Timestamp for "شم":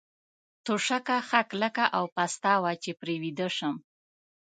3.57-3.75